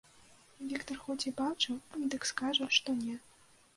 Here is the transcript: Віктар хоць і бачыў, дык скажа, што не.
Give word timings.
Віктар 0.71 0.97
хоць 1.03 1.19
і 1.31 1.33
бачыў, 1.41 1.75
дык 2.15 2.21
скажа, 2.31 2.65
што 2.79 2.89
не. 3.05 3.15